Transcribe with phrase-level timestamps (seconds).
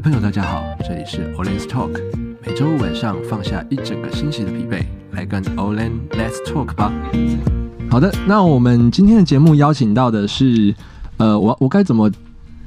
[0.00, 1.90] 位朋友，大家好，这里是 Olen's Talk，
[2.46, 6.90] 每周五晚上放下一整个星期的疲惫，来跟 Olen Let's Talk 吧。
[7.90, 10.74] 好的，那我们今天的节目邀请到的是，
[11.18, 12.10] 呃，我我该怎么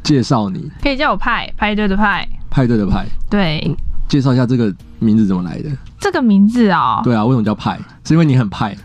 [0.03, 0.69] 介绍你？
[0.79, 3.03] 可以叫我派，派对的派，派对的派。
[3.31, 3.75] 对，嗯，
[4.07, 5.71] 介绍一下这个名字怎么来的？
[5.99, 7.79] 这个名字啊，对啊，为什么叫派？
[8.05, 8.77] 是因为你很派？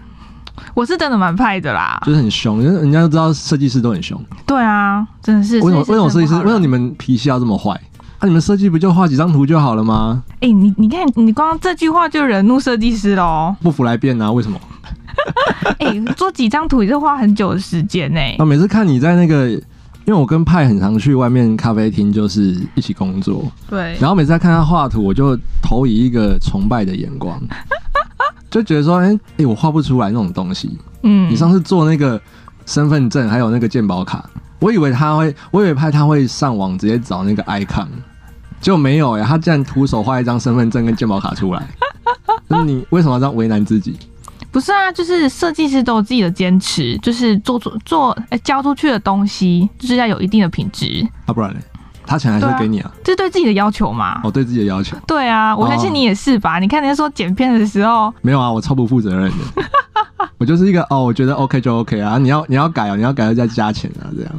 [0.72, 4.18] 我是真的蛮派的啦，就是很凶，人家都知道设计师都很凶。
[4.46, 5.60] 对啊，真的是。
[5.60, 5.80] 为什么？
[5.80, 6.34] 为什么设计师？
[6.36, 7.78] 为什么你们脾气要这么坏？
[8.20, 10.22] 那、啊、你们设计不就画几张图就好了吗？
[10.40, 13.54] 哎、欸，你你看，你光这句话就惹怒设计师喽。
[13.62, 14.32] 不服来辩啊？
[14.32, 14.58] 为什么？
[15.78, 18.20] 哎、欸，做几张图也是花很久的时间呢。
[18.38, 19.60] 啊，每次看你在那个，因
[20.06, 23.44] 为我跟派很常去外面咖啡厅，就是一起工作。
[23.70, 23.96] 对。
[24.00, 27.40] 然后每次在看他画图，我就投以一个崇拜的眼光，
[28.50, 30.76] 就觉得说，哎、欸、哎、欸，我画不出来那种东西。
[31.04, 31.30] 嗯。
[31.30, 32.20] 你上次做那个
[32.66, 34.28] 身份证还有那个健保卡，
[34.58, 37.86] 我以为他会，我以为派他会上网直接找那个 icon。
[38.60, 41.62] 就没有呀，他竟然徒手画一张身份证跟健保卡出来，
[42.46, 43.96] 那 你为什么要这样为难自己？
[44.50, 51.06] 不是啊，就是设计师都有自己的坚持，就是做做做，哎、欸，交出去的东西就是要有一定的品质。
[51.26, 51.60] 啊，不然呢？
[52.06, 52.90] 他钱还是会给你啊？
[53.04, 54.22] 这是对自己的要求嘛？
[54.24, 54.96] 哦，对自己的要求。
[55.06, 56.56] 对啊，我相信你也是吧？
[56.56, 59.62] 哦、你看人家说剪片的时候，没有啊，我超不负责任的，
[60.38, 64.32] 我就是一个哦，我觉得 OK 就 OK 啊，你要你要改啊，你要改要再加钱啊，这样。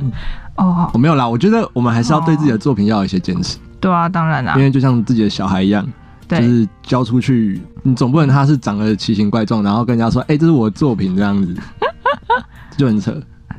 [0.56, 3.60] 哦，我没有啦，我觉得我们还是要对自己的作品要有一些坚持。
[3.80, 5.88] 对啊，当然啦，因为就像自己的小孩一样，
[6.28, 11.56] 就是交出去，你总不能他是长得奇形怪状，然后跟人家说，哎、欸，这是我的作品这样子，
[12.78, 13.16] 就很扯。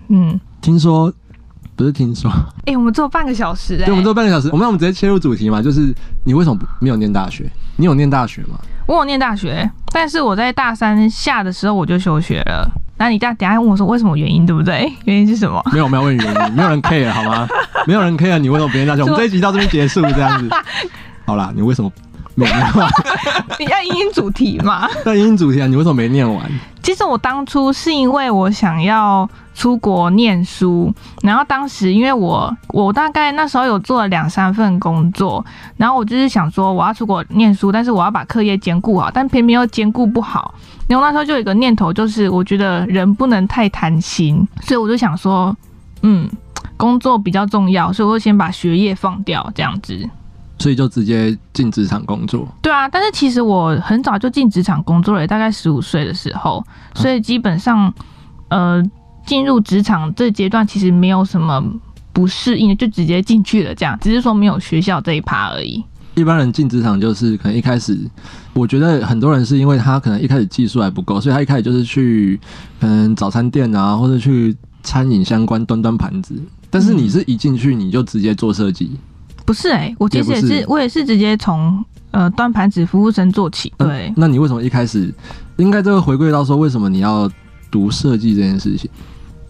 [0.08, 1.12] 嗯，听说
[1.74, 2.30] 不是听说，
[2.66, 7.50] 哎、欸，我们做半个小时、欸，对，我们做半个小时，我们那我们直接切入主题嘛，就是你为什么没有念大学？
[7.76, 8.58] 你有念大学吗？
[8.86, 12.70] 我有念大学，但是我在大三下的时候我就休学了。
[13.00, 14.92] 那你等下等下问我说为什么原因，对不对？
[15.06, 15.58] 原因是什么？
[15.72, 17.48] 没有，没有问原因，没有人 care 好吗？
[17.86, 19.00] 没有人 care 你为什么不念大学？
[19.02, 20.50] 我们这一集到这边结束，这样子。
[21.24, 21.90] 好啦，你为什么
[22.34, 22.90] 没念完？
[23.58, 24.88] 你要引引主题嘛？
[25.04, 25.66] 要引引主题啊！
[25.66, 26.50] 你为什么没念完？
[26.82, 30.92] 其实我当初是因为我想要出国念书，
[31.22, 35.44] 然后当时因为我我大概那时候有做了两三份工作，
[35.76, 40.54] 然后我就是想说我要出国念书，但是我要把课业兼顾好，但偏偏又兼顾不好。
[40.88, 45.54] 然后那时候就有一个念头，就是我觉得人不能太贪心，所以我就想说，
[46.02, 46.28] 嗯，
[46.76, 50.08] 工作比较重要，所以我就先把学业放掉，这样子。
[50.60, 52.46] 所以就直接进职场工作。
[52.60, 56.62] 对啊，但是其实我很早就进职场工作了，大概十五岁的时候，
[56.94, 57.92] 所以基本上，
[58.48, 58.80] 呃，
[59.26, 61.64] 进入职场这阶段其实没有什么
[62.12, 65.82] 不适应的，就直接进去了，这样，只是说没有学校这一趴而已。
[66.16, 67.98] 一般人进职场就是可能一开始，
[68.52, 72.38] 我觉得很多人是因为他可能一开始技术还不够，所以他一开始就是去
[72.78, 76.34] 可能早餐店啊，或者去餐饮相关端端盘子。
[76.68, 78.90] 但是你是一进去你就直接做设计？
[79.50, 83.72] 不是哎、欸，我其实也是，也我也是直接从呃端盘子服务生做起。
[83.76, 85.12] 对、嗯，那你为什么一开始
[85.56, 87.28] 应该这个回归到说为什么你要
[87.68, 88.88] 读设计这件事情？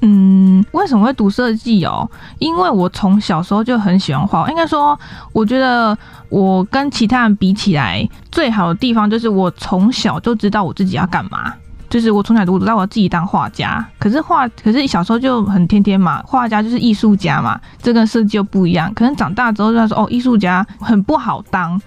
[0.00, 2.10] 嗯，为什么会读设计哦？
[2.38, 4.48] 因为我从小时候就很喜欢画。
[4.48, 4.98] 应该说，
[5.34, 5.94] 我觉得
[6.30, 11.52] 我跟其他人比起来，最好的地方就是我从小就知道我自己要干嘛。
[11.90, 13.86] 就是我从小就知道我自己当画家。
[13.98, 18.90] 可是画，可是小时候就很天天嘛，画家就是艺术家嘛，这跟设计又不一样。
[18.94, 21.78] 可能长大之后就说，哦，艺术家很不好当。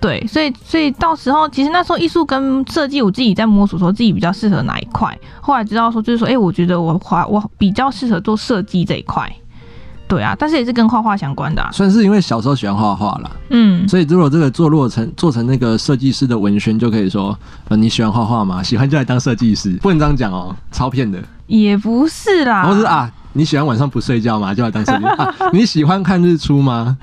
[0.00, 5.16] 对，所以所以到时候其实那时候艺术跟设计，我自己在摸索，说自己比较适合哪一块。
[5.40, 9.32] 后来知道说，就是说，哎、我觉得我画我比较适合做设计这一块。
[10.08, 11.70] 对啊，但是也是跟画画相关的、啊。
[11.70, 13.30] 算是因为小时候喜欢画画啦。
[13.50, 17.38] 嗯，所以如果这个做落成做成那个设计师的文宣，就可以说，
[17.68, 18.60] 呃，你喜欢画画吗？
[18.64, 21.22] 喜欢就来当设计师，不能这样讲哦，超骗的。
[21.46, 24.54] 也不是啦，或是啊，你喜欢晚上不睡觉吗？
[24.54, 25.34] 就来当设计师、啊。
[25.52, 26.96] 你喜欢看日出吗？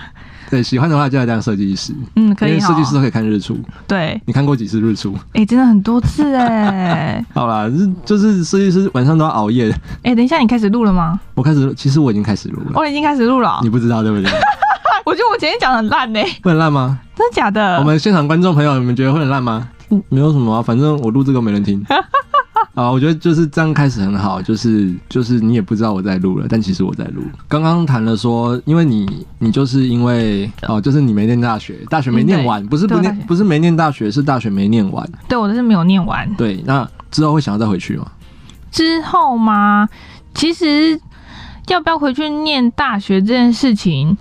[0.50, 1.94] 对，喜欢的话就来当设计师。
[2.16, 2.52] 嗯，可以。
[2.52, 3.58] 因为设计师都可以看日出。
[3.88, 5.14] 对，你看过几次日出？
[5.34, 7.24] 哎、欸，真的很多次哎。
[7.34, 7.72] 好啦，
[8.06, 9.70] 就是设计师晚上都要熬夜。
[10.04, 11.20] 哎、欸，等一下，你开始录了吗？
[11.34, 12.72] 我开始，其实我已经开始录了。
[12.76, 14.32] 我已经开始录了，你不知道对不对？
[15.06, 16.20] 我觉得我前天讲的很烂呢。
[16.42, 17.00] 会很烂吗？
[17.16, 17.78] 真的假的？
[17.78, 19.70] 我们现场观众朋友，你们觉得会很烂吗？
[19.92, 21.84] 嗯，没有什么啊，反正我录这个没人听。
[22.76, 27.24] 啊，我觉得就是这样开始很好，就是就是你也不知道我在录了，但其实我在录。
[27.48, 35.10] 刚刚谈了说，因为你你就是因为哦，就是你没念大学，大学没念完，嗯、不是不念不是没念大学，是大学没念完。
[35.30, 36.30] 对，我就是没有念完。
[36.36, 38.12] 对，那之后会想要再回去吗？
[38.72, 39.88] 之后吗？
[40.34, 41.00] 其实
[41.70, 44.18] 要不要回去念大学这件事情，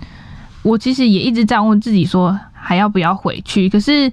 [0.61, 3.67] 我其实也一直在问自己说，还要不要回去？
[3.67, 4.09] 可是。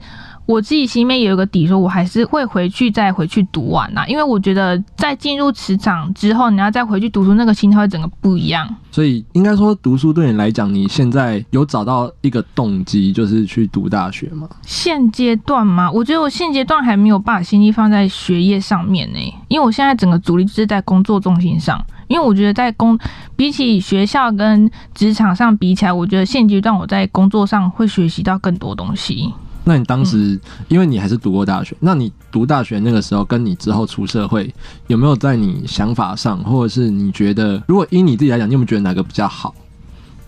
[0.53, 8.69] 我自己心里面有一个底，说我还是会回去再回去读完呐，因为我觉得在进入职场之后，你要再回去读书，那个心态会整个不一样。
[8.91, 14.47] 所以应该说，读书对你来讲，你现在有找到一个动机，就是去读大学吗？
[14.63, 15.91] 现阶段吗？
[15.91, 19.19] 我觉得我现阶段还没有把心力放在学业上面呢，
[19.49, 21.83] 因为我现在整个主力就是在工作重心上。
[22.09, 22.99] 因为我觉得在工
[23.37, 29.33] 比起学校跟职场上比起来，我觉得现阶段我在工作上会学习到更多东西。
[29.65, 30.39] 那你当时，
[30.69, 34.53] 因为你还是读过大学，那你读大学那个时候，跟你之后出社会，
[34.89, 39.55] 有没有在你想法上，或者是你觉得，如果以你自己来讲，你有没有觉得哪个比较好？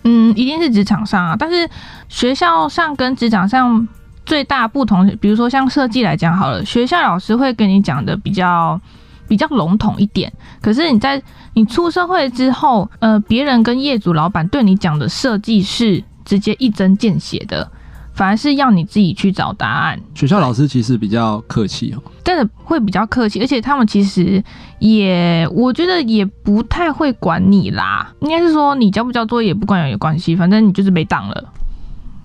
[0.03, 1.35] 嗯，一定是职场上啊。
[1.37, 1.69] 但是
[2.07, 3.85] 学校上跟职场上
[4.25, 8.79] 最大不同，比如说像设计来讲好了，学校老师会跟你讲的比较
[9.27, 10.31] 比较笼统一点，
[10.61, 11.21] 可是你在
[11.55, 17.69] 你出社会之后，呃，别人跟业主老板对你讲的设计是直接一针见血的。
[18.15, 19.99] 反而是要你自己去找答案。
[20.15, 24.41] 学校老师其实比较客气哦，真的会比较客气，而且他们其实
[24.79, 28.09] 也，我觉得也不太会管你啦。
[28.21, 31.43] 应该是说你交不交作业也不管有关系，反正你就是被挡了，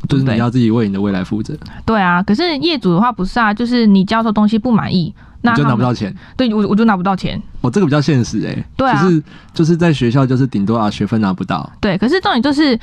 [0.09, 1.55] 就是你要自己为你的未来负责。
[1.85, 6.15] 对啊，可是业主的话不是啊，就是你交的东西不满意，那就拿不到钱。
[6.37, 7.43] 对，我我就拿不到钱。
[7.63, 8.65] 哦，这个比较现实哎、欸。
[8.77, 9.23] 对啊，就是
[9.55, 11.69] 就是在学校就是顶多啊学分拿不到。
[11.81, 12.79] 对，可是重点就是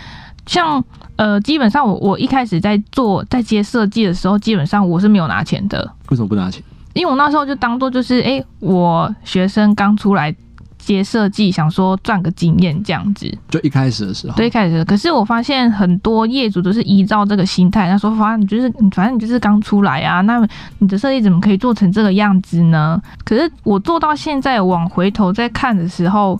[0.45, 0.83] 像。
[1.17, 5.91] 呃，基本上我我一开始在做在接设计的时候，基本上我是没有拿钱的。
[6.09, 6.63] 为什么不拿钱？
[6.93, 10.35] 因为我那时候就当做就是，哎、欸，我学生刚出来
[10.77, 13.31] 接设计，想说赚个经验这样子。
[13.49, 14.35] 就一开始的时候。
[14.35, 14.83] 对，一开始。
[14.85, 20.43] 可是我发现很多业主都是依照这个心态，他说，反正你就是，反正你就是刚出来啊，那
[20.79, 22.99] 你的设计怎么可以做成这个样子呢？
[23.23, 26.39] 可是我做到现在，往回头再看的时候。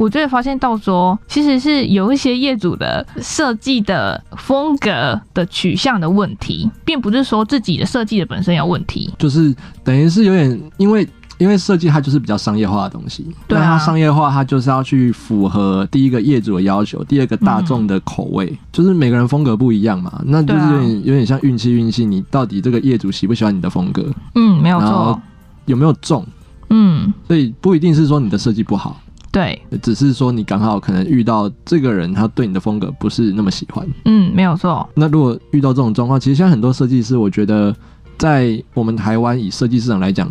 [0.00, 9.54] 我就会发现到说，其实是有一些业主的设计的风格的取向的问题，并不是说自己的设计的本身有问题，就是
[9.84, 11.06] 等于是有点因为
[11.36, 24.02] 因为设计它就是比较商业化的东西，对啊，它商业化它就是要去符合第一个业主的要求，第二个大众的口味，嗯，就是每个人风格不一样嘛，那就是有点有点像运气运气，你到底这个业主喜不喜欢你的风格？
[24.34, 25.20] 嗯，没有错，
[25.66, 26.26] 有没有中？
[26.70, 28.98] 嗯，所以不一定是说你的设计不好。
[29.32, 33.86] 对，只是说你刚好可能遇到这个人，他对你的风格不是那么喜欢。
[34.04, 34.88] 嗯，没有错。
[34.94, 37.72] 那如果遇到这种状况，其实现在很多设计师，我觉得
[38.18, 40.28] 在我们台湾以设计市场来讲，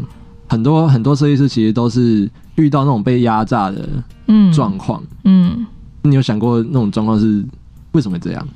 [0.50, 3.88] 很多很多设计师其实都是遇到那种被压榨的
[4.54, 5.02] 状况。
[5.24, 5.66] 嗯，
[6.02, 7.42] 你有想过那种状况是
[7.94, 8.48] 为什么这样？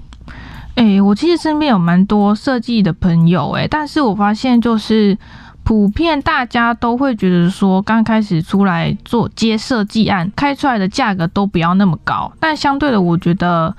[0.75, 5.18] 哎、欸，我其实身边有蛮多设计的朋友、欸，哎，但是我发现就是。
[5.63, 12.31] 普遍大家都会觉得说，刚开始出来做接设计案，开出来的价格都不要那么高。
[12.39, 13.74] 但相对的，我觉得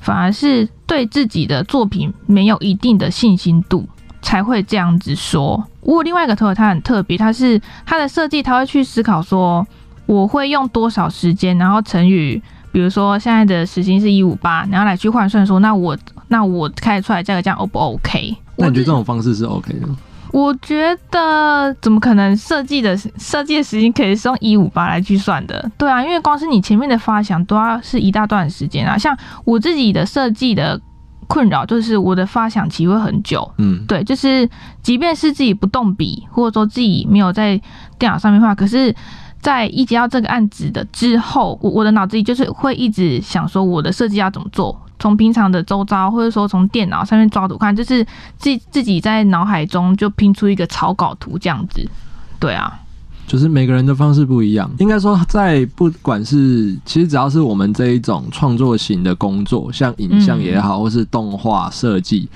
[0.00, 3.88] 反而是对自己的作品没有一定的信心度，
[4.20, 5.64] 才会这样子说。
[5.80, 9.66] 我另外一个朋友，他很特别，他是他的设计，他会去思考说，
[10.04, 12.40] 我会用多少时间，然后乘以，
[12.70, 15.96] 比如说现在的时薪是一五八，然后来去换算说，那我
[16.28, 18.36] 那我开出来价格这样 O 不 OK？
[18.56, 19.88] 那你觉得这种方式是 OK 的？
[20.32, 25.70] 我觉得怎么可能设计的设计的时间可以是用一五八来计算的？
[25.76, 28.96] 对啊，因为光是你前面的发想都要是一大段时间啊。
[28.96, 30.80] 像我自己的设计的
[31.26, 34.48] 困扰就是我的发想期会很久，嗯，对，就是
[34.82, 37.60] 即便是自己不动笔，或者说自己没有在
[37.98, 38.94] 电脑上面画，可是
[39.40, 44.78] 在一接到这个案子的之后，我我的脑子里就是会一直想说我的设计要怎么做。
[44.98, 48.06] 从平常的周遭，或者说从电脑上面抓图看，就是
[48.36, 51.88] 自自己在脑海中就拼出一个草稿图这样子。
[52.38, 52.78] 对啊，
[53.26, 54.70] 就是每个人的方式不一样。
[54.78, 62.28] 应该说，在不管是其实只要是我们这一种创作型的工作，像影像也好，或是动画设计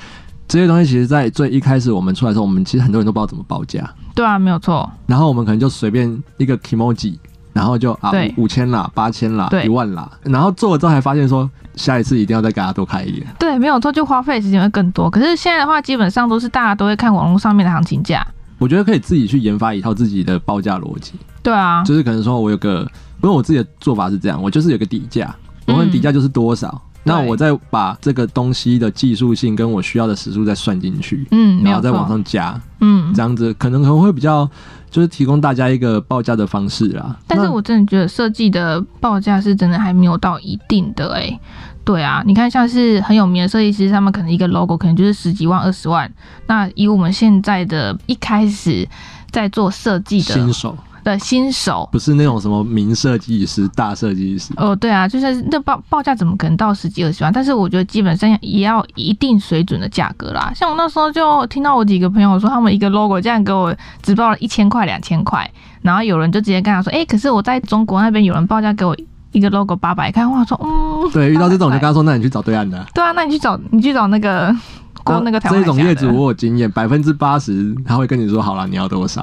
[0.46, 3.88] 这些东西，其实，在最一开始我们出来的时候，我们其实很多人都不知道怎么报价。
[4.14, 4.90] 对啊，没有错。
[5.06, 7.16] 然后我们可能就随便一个 Kimoji。
[7.54, 13.24] 然后就啊五千啦，八千啦，一万啦，然后做了之后还发现说，下一次一定要再给他多开一点。
[13.38, 15.08] 对，没有错，就花费时间会更多。
[15.08, 18.26] 可是现在的话，基本上都是大家都会看网络上面的行情价。
[18.58, 21.12] 我觉得可以自己去研发一套自己的报价逻辑。
[21.44, 22.80] 对啊，就是可能说我有个，
[23.22, 25.32] 因为我自己的做法是这样，我就是有个底价，
[25.68, 26.68] 我问底价就是多少。
[26.68, 34.48] 嗯那我再把这个东西的技术性跟我需要的时数再算进去，嗯，然后再往上加，嗯，这样子可能可能会比较，
[34.90, 37.16] 就是提供大家一个报价的方式啦。
[37.26, 41.40] 但是我真的觉得设计的报价是真的还没有到一定的哎、欸，
[41.84, 46.10] 对啊，你看像是很有名的设计师，他们可能一个 logo 可能就是十几万、二十万。
[46.46, 48.88] 那以我们现在的一开始
[49.30, 50.76] 在做设计的新手。
[51.04, 54.52] 的新手，不是那种什么名设计师、大设计师。
[54.56, 57.32] 哦，对啊，就是那报报价怎么可能到十几二十万？
[57.32, 60.50] 但是我觉得基本上也要一定水准的价格啦。
[60.56, 65.48] 像我那时候就听到我几个朋友说，他们一个 logo 这样给我只报了一千块、两千块，
[65.82, 68.96] 然后有人就直接跟他说：“哎、欸，可是我在中国那边有人报价给我
[69.32, 74.54] 一个 logo 八百块。”我说：“嗯，对，遇到这种就跟他说，那你去找对岸的。”对啊，那你去找你去找那个。
[75.02, 79.22] 过那个台湾这种业主我有经验，百分之八十他会跟你说好了，你要多少？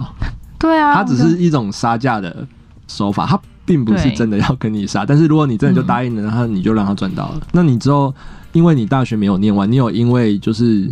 [0.61, 2.47] 对啊，它只是一种杀价的
[2.87, 5.03] 手法，它并不是真的要跟你杀。
[5.03, 7.41] 但是如果你真的就答应了，他你就让他赚到了。
[7.51, 8.13] 那你之后，
[8.53, 10.87] 因为你大学没有念完，你有因为就是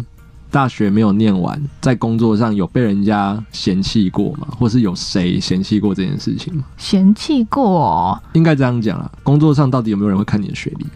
[0.49, 4.47] 大学没有念完，在工作上有被人家嫌弃过吗？
[4.57, 6.63] 或是有谁嫌弃过这件事情吗？
[6.75, 9.11] 嫌弃过，应该这样讲啦。
[9.21, 10.87] 工作上到底有没有人会看你的学历？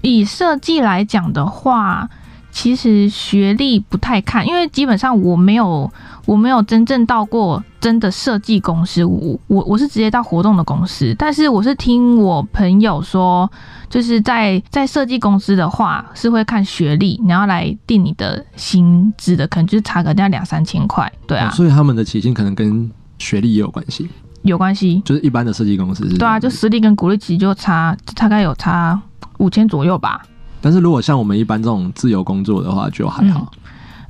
[0.00, 2.08] 以设计来讲的话。
[2.50, 5.88] 其实学历不太看，因为基本上我没有，
[6.24, 11.14] 我没有真正到过真的设计公司，我我我是直接到活动的公司。
[11.18, 13.50] 但是我是听我朋友说，
[13.88, 21.48] 就是在在设计公司的话是会看学历，然后来定你的薪资的，可能就是差个那两三千块，对啊。
[21.48, 24.08] 哦，所以他们的起薪可能跟学历也有关系，
[24.42, 29.00] 有关系，就是一般的设计公司是，对啊，就实力跟鼓励其实就差大概有差
[29.38, 30.20] 五千左右吧。
[30.60, 33.40] 但是如果像我们一般这种自由工作的话，就还好。
[33.40, 33.58] 嗯、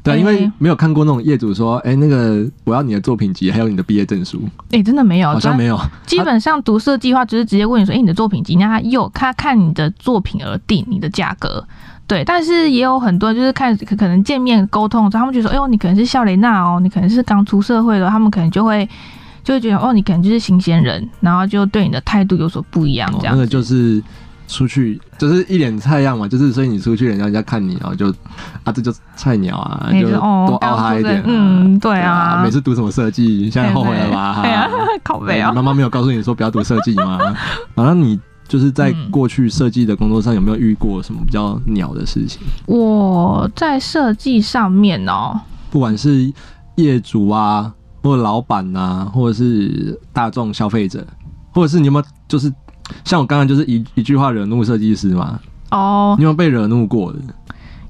[0.09, 5.79] 对、欸，因为没有看过那种业主说：“哎、欸，那个我要你的作品集，还有你的毕业证书。”哎，真的没有，好像没有。
[6.07, 11.65] 基本上读设计的话，就是直接问你说：“哎、欸，你的作品集？”那他又他看你的作品而定你的价格。
[12.07, 18.89] 对，但是也有很多就是看可可能见面沟通之后，他们就说：“哎呦，你可能是笑雷娜哦，你可能是刚出社会的。”他们可能就会
[19.45, 23.13] 就会觉得：“哦，你可能就是新鲜人。”然后就对你的态度有所不一样。
[23.21, 24.03] 这样、哦、那个就是。
[24.49, 28.09] 出去就是一脸菜样嘛，就是所以你出去，人家人家看你，然后就
[28.65, 31.23] 啊，这就菜鸟啊，就多凹他一点。
[31.27, 34.41] 嗯，对啊，每次读什么设计，现在后悔了吧？
[34.43, 34.67] 对啊，
[35.05, 35.53] 靠北啊！
[35.53, 37.19] 妈妈没有告诉你说不要读设计吗？
[37.77, 42.41] 好像你就是在过去设计的工作上有没有遇过什么比较鸟的事情？
[42.65, 45.39] 我在设计上面哦，
[45.71, 46.33] 不管是
[46.77, 47.71] 业主啊，
[48.03, 51.07] 或者老板啊，或者是大众消费者，
[51.53, 52.51] 或者是你有没有就是。
[53.05, 55.39] 像我刚刚就是一一句话惹怒设计师嘛？
[55.71, 57.19] 哦，你有被惹怒过的？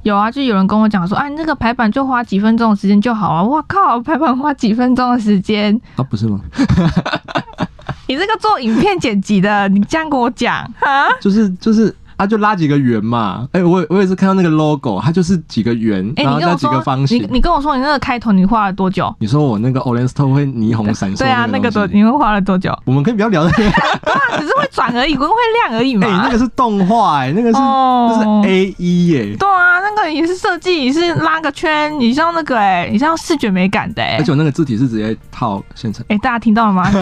[0.02, 3.42] 有啊，就有人跟我讲说，哎，那个排版就花几分钟的时间就好啊。
[3.42, 6.02] 我靠，排版花几分钟的时间啊？
[6.04, 6.40] 不是吗？
[8.06, 11.08] 你这个做影片剪辑的，你这样跟我讲啊？
[11.20, 11.94] 就是就是。
[12.18, 17.22] 他、啊、就拉几个圆嘛，哎、欸，我我也是看到那个 logo，它就是几个圆，欸、然后加几个方形。
[17.22, 19.14] 你你跟我说你那个开头你画了多久？
[19.20, 21.18] 你说我那个 Orange Store 会霓虹闪烁。
[21.20, 22.76] 对啊，那个多你会画了多久？
[22.84, 25.30] 我们可以不要聊 只是会转而已，不会
[25.68, 26.06] 亮而已嘛。
[26.08, 29.36] 哎、欸，那个是动画哎、欸，那个是、oh, 那是 A E 耶、欸。
[29.36, 34.18] 对啊，那个也是设计，也是拉个圈，你像那个哎、欸，你像视觉美感的哎、欸。
[34.18, 36.04] 而且我那个字体是直接套现成。
[36.08, 36.90] 哎、欸，大家听到了吗？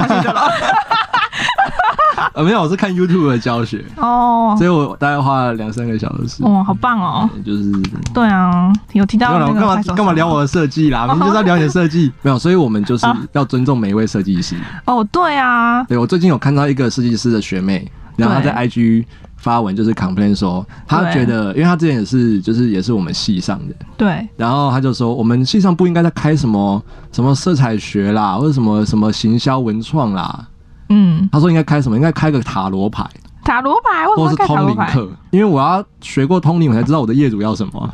[2.35, 6.43] 呃，没有，我是看 YouTube 的教学哦，oh, 所以我大概花了两三个小时。
[6.43, 7.29] 哦，好棒哦！
[7.45, 7.73] 就是
[8.15, 9.55] 对啊，有提到那个。
[9.55, 11.07] 干嘛干嘛聊我的设计啦？
[11.09, 12.11] 我们就是要聊你的设计。
[12.23, 14.57] 没有，所以我们就是要尊重每一位设计师。
[14.87, 15.85] 哦，对啊。
[15.85, 19.05] 对，我最近有看到一个设计师的学妹，然后她在 IG
[19.37, 23.75] 发文，就是 complain 说，她觉得，因为她之前也是，就是也是我们系上的。
[23.97, 24.27] 对。
[24.37, 26.83] 然后她就说，我们系上不应该在开什么
[27.13, 30.47] 什么色彩学啦，或者什么什么行销文创啦。
[30.89, 31.97] 嗯，他说应该开什么？
[31.97, 33.05] 应该开个塔罗牌，
[33.45, 37.91] 塔罗牌，或者是通灵课，因为我要学过通灵，我才知道我的业主要什么。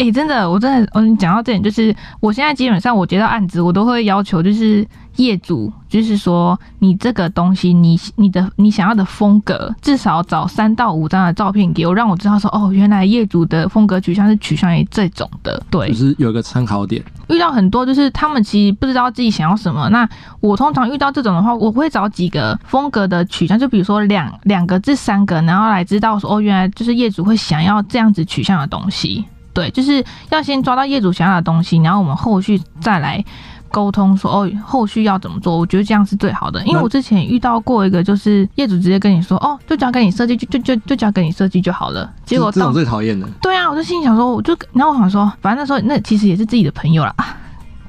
[0.00, 17.04] 哎、欸，真的，我真的，嗯，讲到这点，就是我现在基本上我接到案子，我都会要求，就是业主，就是说你这个东西，你你的你想要的风格，至少找三到五张的照片给我，让我知道说，哦，原来业主的风格取向是取向于这种的，对，就是有一个参考点。
[17.28, 20.08] 遇到很多就是他们其实不知道自己想要什么，那
[20.40, 29.26] 我通常遇到这种的话，我会找几个风格的取向，就比如说两两个至三个，然后来知道说，哦，原来就是业主会想要这样子取向的东西。
[29.52, 33.24] 对，就是要先抓到业主想要的东西，然后我们后续再来
[33.70, 35.56] 沟通说哦，后续要怎么做？
[35.56, 36.64] 我觉得这样是最好的。
[36.64, 42.12] 因为我之前遇到过一个，就是业主直接跟你说哦，就交给你设计，就就就就交给你设计就好了。
[42.24, 43.28] 结果这种最讨厌的。
[43.40, 47.14] 对啊，我就心里想说，我就然后我想说，反正那时候那其实也是自己的朋友啦。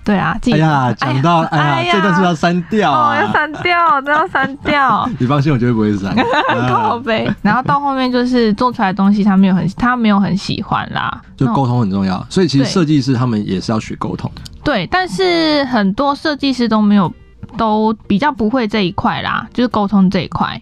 [0.03, 5.07] 对啊，哎呀，讲到哎呀，这段是要删掉啊，哦、要删掉，都要删掉。
[5.19, 6.15] 你放心，我绝对不会删。
[6.69, 7.31] 靠北。
[7.41, 11.21] 然后到后面就是做出来的东西，他没有很，他没有很喜欢啦。
[11.37, 14.31] 就沟通很重要，所以其实设计师他们也是要学沟通。
[14.63, 17.11] 对，但是很多设计师都没有，
[17.57, 20.59] 都比较不会这一块啦，就是沟通这一块。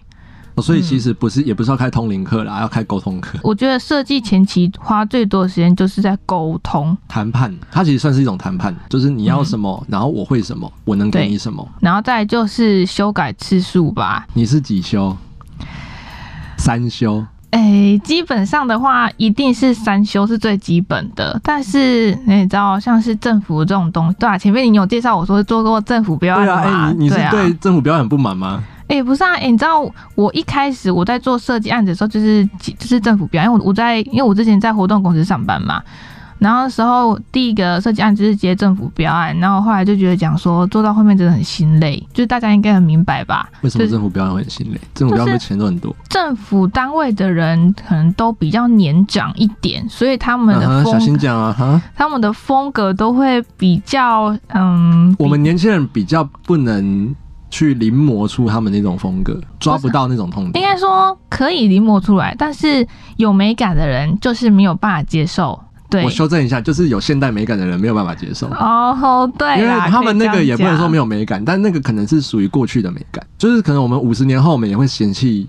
[0.60, 3.38] 哦，所以其实不是，嗯、也不是要开通灵课啦，要开沟通课。
[3.42, 14.26] 我觉得设计前期花最多的时间就是在沟通谈判，它其实算是一种谈判，就是你要什么，嗯、然后我会什么，我能给你什么，然后再就是修改次数吧。
[14.34, 15.16] 你是几修？
[16.58, 17.24] 三修。
[17.50, 21.40] 哎、欸，基本上的话，一定是三修是最基本的。
[21.42, 26.62] 但是你知道，像是政府这种东西，对啊，前面你有介绍我说做过政府标案吗？
[26.62, 28.62] 对啊，欸、你你是对政府标案很不满吗？
[28.90, 35.80] 哎、欸，不是啊，哎、欸，你知道我一开始我在做设计案子的时候，就是就是政府标案，因为我我在因为我之前在活动公司上班嘛。
[36.40, 43.46] 然后时候第一个设计案就是接政府标案，然后后来就觉得讲说做到后面真的很心累，就是大家应该很明白吧？
[43.60, 44.80] 为什么政府标案会很心累？
[44.94, 45.94] 政府标案的钱都很多。
[46.08, 57.14] 政府单位的人可能都比较年长一点，所以他们的小心讲啊哈，他们的风格都会比较嗯，我们年轻人比较不能
[57.50, 60.62] 去临摹出他们那种风格，抓不到那种痛点。
[60.64, 65.60] 应该说可以临摹出来，但是有美感的人就是没有办法接受。
[65.90, 68.46] 对，我修正一下，就是有现代美感的人没有办法接受。
[68.50, 75.48] 哦，对，因为他们那个也不能说没有美感，但那个可能是属于过去的美感，就是可能我们五十年后我们也会嫌弃，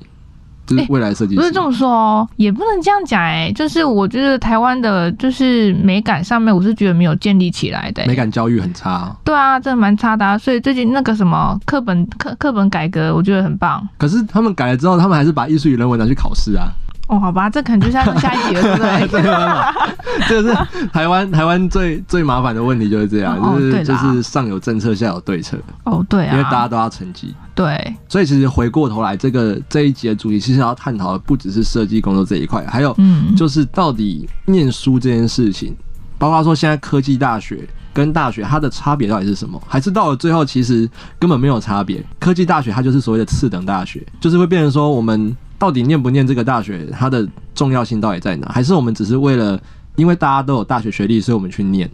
[0.65, 1.39] 就是未来设计师。
[1.39, 8.05] 不是这么说哦，也不能这样讲哎，就是我觉得台湾的，就是美感上面，我是觉得没有建立起来的。
[8.07, 9.15] 美感教育很差。
[9.23, 13.87] 对啊，真的蛮差的啊，所以最近那个什么课本课课本改革，我觉得很棒。
[13.97, 16.67] 可是他们改了之后，他们还是把艺术与人文拿去考试啊。
[17.07, 19.09] 哦，好吧，这可能就下下一集了，对不对？
[20.29, 25.57] 这个是台湾台湾最最麻烦的问题，就是这样，哦、就是就是上有政策，下有对策。
[25.83, 27.35] 哦，对啊，因为大家都要成绩。
[27.61, 32.95] 对，所以其实回过头来，这个这一集的主题其实要探讨的不只是设计工作这一块，还有
[33.37, 35.75] 就是到底念书这件事情，
[36.17, 39.61] 包括说现在科技大学跟大学它的差别到底是什么？
[39.67, 40.89] 还是到了最后其实
[41.19, 42.03] 根本没有差别？
[42.19, 45.35] 科技大学它就是所谓的次等大学，就是会变成说我们。
[45.61, 48.47] 到底念不念这个大学，它的重要性到底在哪？
[48.51, 49.61] 还是我们只是为了，
[49.95, 51.87] 因为大家都有大学学历，所以我们去念？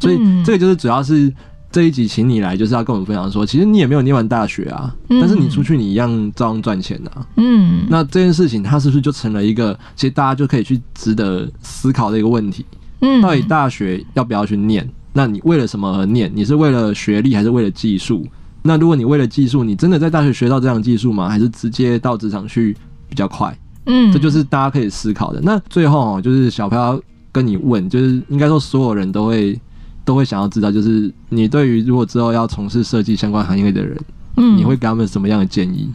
[0.00, 1.30] 所以这个就是主要是
[1.74, 7.26] 这一集请你来，就是要跟我们分享说，其实你也没有念完大学啊，但是你出去你一样照样赚钱啊。
[7.36, 12.64] 嗯，那这件事情它是不是就成了一个，其实大家就可以去值得思考的一个问题？
[13.00, 14.88] 嗯，到底大学要不要去念？
[15.12, 16.30] 那你为了什么而念？
[16.32, 18.24] 你是为了学历，还是为了技术？
[18.62, 21.28] 那如果你为了技术，你真的在大学学到这样的技术吗？
[21.28, 22.76] 还是直接到职场去？
[23.08, 25.40] 比较快，嗯，这就是大家可以思考的。
[25.42, 27.00] 那最后哦，就是小飘
[27.30, 29.60] 跟你问，就是应该说所有人都会
[30.04, 33.98] 都会想要知道，就是你对于如果之后要从事设计相关行业的人，
[34.36, 35.92] 嗯，你会给他们什么样的建议，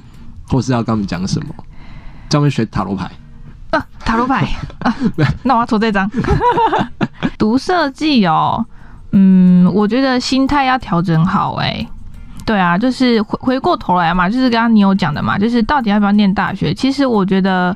[0.48, 1.54] 或是要跟他们讲什么？
[2.30, 3.10] 教他们学塔罗牌
[3.72, 4.48] 啊，塔罗牌
[4.82, 4.96] 啊，
[5.44, 6.10] 那我要抽这张。
[7.38, 8.66] 读设计哦，
[9.12, 11.88] 嗯，我觉得心态要调整好，欸，哎。
[12.46, 16.74] 对啊，就是回回过头来嘛，就是刚刚你有讲的嘛，就是到底要不要念大学？
[16.74, 17.76] 其实我觉得，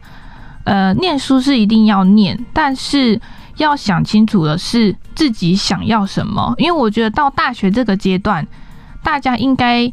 [0.63, 3.21] 呃，念书是一定要念，但是
[3.57, 6.53] 要想清楚的是自己想要什么。
[6.57, 8.45] 因为我觉得到大学这个阶段，
[9.03, 9.91] 大家应该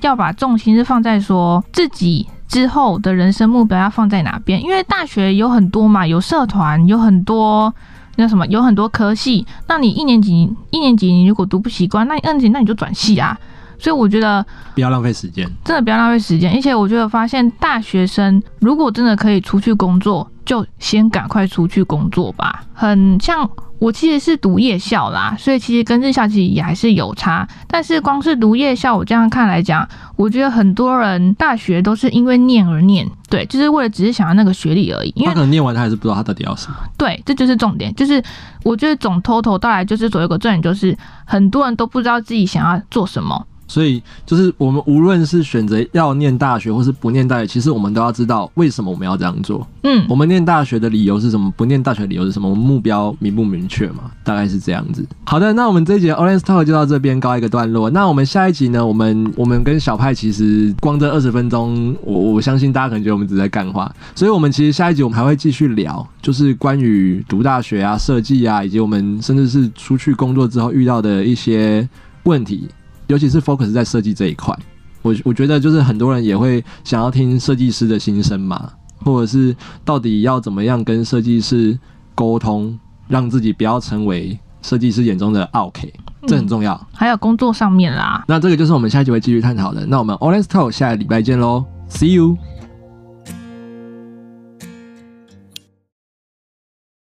[0.00, 4.62] 要把重心是放在说自己之后的人生目标要放在哪边。
[4.62, 7.74] 因为大学有很多嘛，有社团，有很多
[8.16, 9.46] 那什么，有很多科系。
[9.66, 13.38] 那你一年级一年级你如果读不习惯，那你二年级那你就转系啊。
[13.78, 14.44] 所以我觉得
[14.74, 16.52] 不要浪费时间，真的不要浪费时间。
[16.54, 22.64] 而且我觉得发现大学生如果真的可以出去工作，就先赶快出去工作吧。
[22.74, 27.46] 很像我其实是读夜校啦，所以其实跟日校其实也还是有差。
[27.68, 35.12] 但是光是读夜校，我这样看来讲，我觉得很多人大学都是因为念而念，对，就是为了只是想要那个学历而已。
[35.14, 36.76] 因为他可能念完他还是不知道他到底要什么。
[36.98, 37.94] 对，这就是重点。
[37.94, 38.20] 就是
[38.64, 43.46] 我觉得总偷偷到来就是左右个重点，就是很多人都不知道自己想要做什么。
[43.70, 49.64] 所以，就是我们无论是选择要念大学，或是不念大学，其实我们都要知道为什么我们要这样做。
[49.84, 51.48] 嗯，我们念大学的理由是什么？
[51.56, 52.50] 不念大学的理由是什么？
[52.50, 54.10] 我们目标明不明确嘛？
[54.24, 55.06] 大概是这样子。
[55.24, 57.88] 好的，那我们这一集 Orange Talk 就到这边告一个段落。
[57.90, 58.84] 那我们下一集呢？
[58.84, 71.88] 我们我们跟小派其实光这二十分钟，我我相信大家可能觉得我们只在干话，所以我们其实下一集我们还会继续聊，就是关于读大学啊、设计啊，以及我们甚至是出去工作之后遇到的一些
[72.24, 72.68] 问题。
[73.10, 74.56] 尤其是 focus 在设计这一块，
[75.02, 78.70] 我我觉得就是很多人也会想要听设计师的心声嘛，
[79.04, 81.76] 或者是到底要怎么样跟设计师
[82.14, 85.92] 沟通，让自己不要成为设计师眼中的 OK，，
[86.28, 86.74] 这很重要。
[86.74, 89.84] 嗯，还有工作上面啦，那这个就是我们下一集会继续探讨的。
[89.86, 92.49] 那我们 Olen's Talk 下个礼拜见喽，See you。